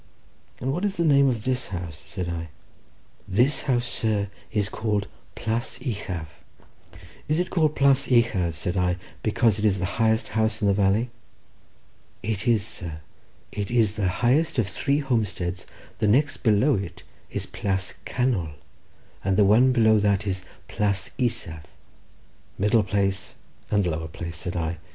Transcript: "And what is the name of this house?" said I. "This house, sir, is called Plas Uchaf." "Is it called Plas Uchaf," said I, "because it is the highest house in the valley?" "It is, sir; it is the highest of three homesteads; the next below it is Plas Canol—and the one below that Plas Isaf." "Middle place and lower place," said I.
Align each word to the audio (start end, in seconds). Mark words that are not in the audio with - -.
"And 0.59 0.73
what 0.73 0.83
is 0.83 0.97
the 0.97 1.05
name 1.05 1.27
of 1.29 1.43
this 1.43 1.67
house?" 1.67 2.01
said 2.03 2.27
I. 2.27 2.49
"This 3.27 3.61
house, 3.69 3.85
sir, 3.85 4.29
is 4.51 4.67
called 4.67 5.07
Plas 5.35 5.77
Uchaf." 5.79 6.41
"Is 7.27 7.37
it 7.37 7.51
called 7.51 7.75
Plas 7.75 8.07
Uchaf," 8.07 8.55
said 8.55 8.75
I, 8.75 8.97
"because 9.21 9.59
it 9.59 9.65
is 9.65 9.77
the 9.77 10.01
highest 10.01 10.29
house 10.29 10.59
in 10.59 10.67
the 10.67 10.73
valley?" 10.73 11.11
"It 12.23 12.47
is, 12.47 12.65
sir; 12.65 13.01
it 13.51 13.69
is 13.69 13.95
the 13.95 14.07
highest 14.25 14.57
of 14.57 14.67
three 14.67 14.97
homesteads; 14.97 15.67
the 15.99 16.07
next 16.07 16.37
below 16.37 16.73
it 16.73 17.03
is 17.29 17.45
Plas 17.45 17.93
Canol—and 18.03 19.37
the 19.37 19.45
one 19.45 19.71
below 19.71 19.99
that 19.99 20.25
Plas 20.67 21.11
Isaf." 21.19 21.61
"Middle 22.57 22.81
place 22.81 23.35
and 23.69 23.85
lower 23.85 24.07
place," 24.07 24.37
said 24.37 24.55
I. 24.55 24.79